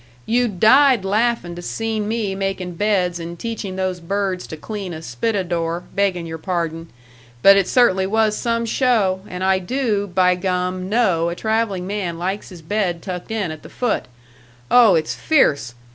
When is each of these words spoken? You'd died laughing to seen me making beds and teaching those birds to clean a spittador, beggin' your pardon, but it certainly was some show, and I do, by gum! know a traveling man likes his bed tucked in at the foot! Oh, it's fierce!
You'd 0.25 0.59
died 0.59 1.05
laughing 1.05 1.53
to 1.55 1.61
seen 1.61 2.07
me 2.07 2.33
making 2.33 2.73
beds 2.73 3.19
and 3.19 3.37
teaching 3.37 3.75
those 3.75 3.99
birds 3.99 4.47
to 4.47 4.57
clean 4.57 4.95
a 4.95 5.01
spittador, 5.03 5.83
beggin' 5.93 6.25
your 6.25 6.39
pardon, 6.39 6.87
but 7.43 7.55
it 7.55 7.67
certainly 7.67 8.07
was 8.07 8.35
some 8.35 8.65
show, 8.65 9.21
and 9.27 9.43
I 9.43 9.59
do, 9.59 10.07
by 10.07 10.33
gum! 10.33 10.89
know 10.89 11.29
a 11.29 11.35
traveling 11.35 11.85
man 11.85 12.17
likes 12.17 12.49
his 12.49 12.63
bed 12.63 13.03
tucked 13.03 13.29
in 13.29 13.51
at 13.51 13.61
the 13.61 13.69
foot! 13.69 14.05
Oh, 14.71 14.95
it's 14.95 15.13
fierce! 15.13 15.75